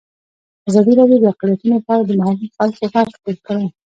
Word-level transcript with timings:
ازادي 0.69 0.93
راډیو 0.99 1.21
د 1.21 1.25
اقلیتونه 1.33 1.77
په 1.85 1.89
اړه 1.95 2.03
د 2.07 2.11
محلي 2.19 2.47
خلکو 2.57 2.83
غږ 2.93 3.07
خپور 3.17 3.37
کړی. 3.47 3.67